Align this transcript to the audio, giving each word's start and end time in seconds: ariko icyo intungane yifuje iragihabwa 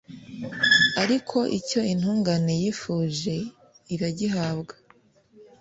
ariko 1.03 1.37
icyo 1.59 1.79
intungane 1.93 2.53
yifuje 2.61 3.35
iragihabwa 3.93 4.75